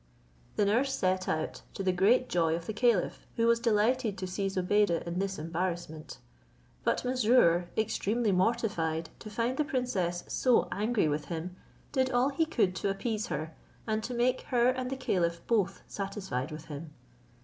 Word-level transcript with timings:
The 0.55 0.65
nurse 0.65 0.95
set 0.95 1.27
out, 1.27 1.61
to 1.75 1.83
the 1.83 1.91
great 1.91 2.27
joy 2.27 2.55
of 2.55 2.65
the 2.65 2.73
caliph, 2.73 3.27
who 3.35 3.45
was 3.45 3.59
delighted 3.59 4.17
to 4.17 4.25
see 4.25 4.47
Zobeide 4.49 5.05
in 5.05 5.19
this 5.19 5.37
embarrassment; 5.37 6.17
but 6.83 7.05
Mesrour, 7.05 7.67
extremely 7.77 8.31
mortified 8.31 9.09
to 9.19 9.29
find 9.29 9.57
the 9.57 9.63
princess 9.63 10.23
so 10.27 10.67
angry 10.71 11.07
with 11.07 11.25
him, 11.25 11.55
did 11.91 12.09
all 12.09 12.29
he 12.29 12.47
could 12.47 12.75
to 12.77 12.89
appease 12.89 13.27
her, 13.27 13.55
and 13.85 14.03
to 14.03 14.15
make 14.15 14.41
her 14.49 14.69
and 14.69 14.89
the 14.89 14.97
caliph 14.97 15.43
both 15.45 15.83
satisfied 15.85 16.51
with 16.51 16.65
him. 16.65 16.95